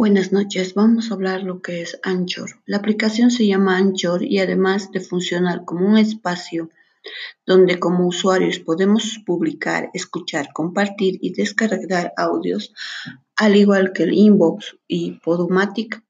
[0.00, 2.62] Buenas noches, vamos a hablar lo que es Anchor.
[2.64, 6.70] La aplicación se llama Anchor y además de funcionar como un espacio
[7.44, 12.72] donde como usuarios podemos publicar, escuchar, compartir y descargar audios,
[13.36, 16.02] al igual que el Inbox y Podomatic,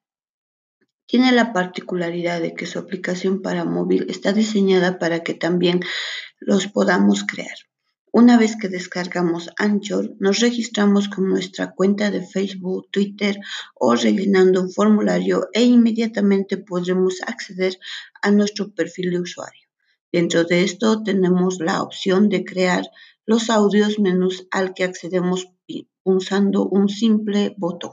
[1.06, 5.80] tiene la particularidad de que su aplicación para móvil está diseñada para que también
[6.38, 7.56] los podamos crear.
[8.12, 13.38] Una vez que descargamos Anchor, nos registramos con nuestra cuenta de Facebook, Twitter
[13.74, 17.78] o rellenando un formulario e inmediatamente podremos acceder
[18.20, 19.68] a nuestro perfil de usuario.
[20.10, 22.84] Dentro de esto tenemos la opción de crear
[23.26, 25.46] los audios menús al que accedemos
[26.02, 27.92] pulsando un simple botón.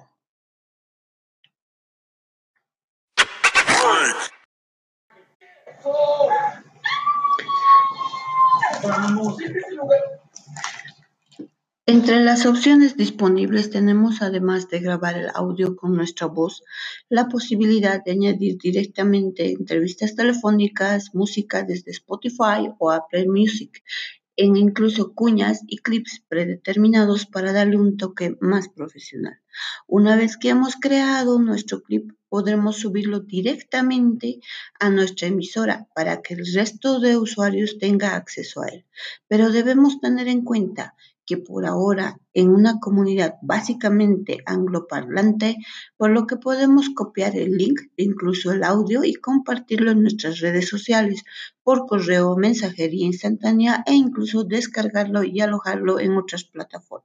[11.89, 16.63] Entre las opciones disponibles tenemos, además de grabar el audio con nuestra voz,
[17.07, 23.81] la posibilidad de añadir directamente entrevistas telefónicas, música desde Spotify o Apple Music,
[24.35, 29.39] en incluso cuñas y clips predeterminados para darle un toque más profesional.
[29.87, 34.39] Una vez que hemos creado nuestro clip, podremos subirlo directamente
[34.79, 38.85] a nuestra emisora para que el resto de usuarios tenga acceso a él.
[39.27, 40.95] Pero debemos tener en cuenta
[41.27, 45.57] que por ahora en una comunidad básicamente angloparlante,
[45.97, 50.69] por lo que podemos copiar el link, incluso el audio, y compartirlo en nuestras redes
[50.69, 51.25] sociales
[51.63, 56.96] por correo, mensajería instantánea e incluso descargarlo y alojarlo en otras plataformas.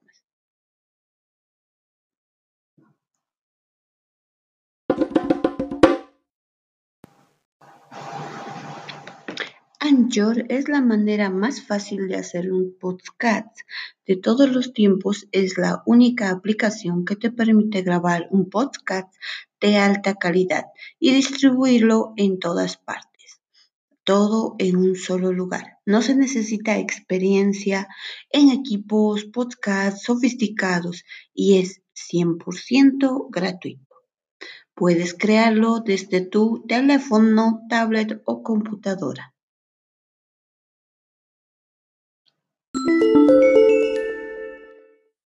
[9.93, 13.55] Anchor es la manera más fácil de hacer un podcast
[14.07, 15.29] de todos los tiempos.
[15.33, 19.15] Es la única aplicación que te permite grabar un podcast
[19.61, 20.65] de alta calidad
[20.99, 23.43] y distribuirlo en todas partes.
[24.03, 25.77] Todo en un solo lugar.
[25.85, 27.87] No se necesita experiencia
[28.31, 31.05] en equipos podcast sofisticados
[31.35, 33.95] y es 100% gratuito.
[34.73, 39.32] Puedes crearlo desde tu teléfono, tablet o computadora.
[42.75, 43.12] Música